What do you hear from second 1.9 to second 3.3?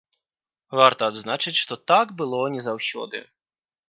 так было не заўсёды.